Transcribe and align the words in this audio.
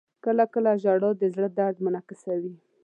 •کله 0.25 0.43
کله 0.53 0.71
ژړا 0.83 1.11
د 1.21 1.23
زړه 1.35 1.47
درد 1.57 1.77
منعکسوي. 1.85 2.53